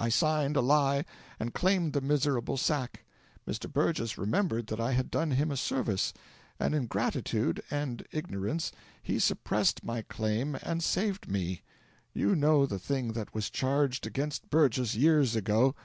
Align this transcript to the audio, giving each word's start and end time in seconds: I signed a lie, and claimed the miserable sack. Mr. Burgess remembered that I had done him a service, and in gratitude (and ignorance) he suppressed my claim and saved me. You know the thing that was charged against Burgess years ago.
I 0.00 0.08
signed 0.08 0.56
a 0.56 0.60
lie, 0.60 1.04
and 1.38 1.54
claimed 1.54 1.92
the 1.92 2.00
miserable 2.00 2.56
sack. 2.56 3.04
Mr. 3.46 3.72
Burgess 3.72 4.18
remembered 4.18 4.66
that 4.66 4.80
I 4.80 4.90
had 4.94 5.12
done 5.12 5.30
him 5.30 5.52
a 5.52 5.56
service, 5.56 6.12
and 6.58 6.74
in 6.74 6.86
gratitude 6.88 7.62
(and 7.70 8.04
ignorance) 8.10 8.72
he 9.00 9.20
suppressed 9.20 9.84
my 9.84 10.02
claim 10.02 10.56
and 10.60 10.82
saved 10.82 11.30
me. 11.30 11.62
You 12.12 12.34
know 12.34 12.66
the 12.66 12.80
thing 12.80 13.12
that 13.12 13.32
was 13.32 13.48
charged 13.48 14.08
against 14.08 14.50
Burgess 14.50 14.96
years 14.96 15.36
ago. 15.36 15.76